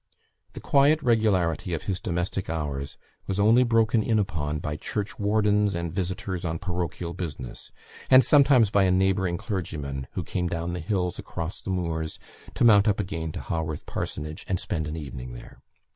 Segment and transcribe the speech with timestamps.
[0.53, 5.75] The quiet regularity of his domestic hours was only broken in upon by church wardens,
[5.75, 7.71] and visitors on parochial business;
[8.09, 12.17] and sometimes by a neighbouring clergyman, who came down the hills, across the moors,
[12.55, 15.61] to mount up again to Haworth Parsonage, and spend an evening there.